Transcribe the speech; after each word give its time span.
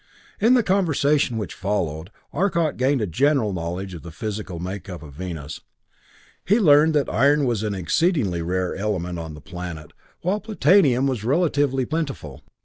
In 0.39 0.55
the 0.55 0.63
conversation 0.63 1.37
which 1.37 1.53
followed, 1.53 2.09
Arcot 2.33 2.75
gained 2.75 3.01
a 3.01 3.05
general 3.05 3.53
knowledge 3.53 3.93
of 3.93 4.01
the 4.01 4.09
physical 4.09 4.57
makeup 4.57 5.03
of 5.03 5.13
Venus. 5.13 5.61
He 6.43 6.59
learned 6.59 6.95
that 6.95 7.07
iron 7.07 7.45
was 7.45 7.61
an 7.61 7.75
exceedingly 7.75 8.41
rare 8.41 8.75
element 8.75 9.19
on 9.19 9.35
the 9.35 9.41
planet, 9.41 9.93
while 10.21 10.39
platinum 10.39 11.05
was 11.05 11.23
relatively 11.23 11.85
plentiful. 11.85 12.41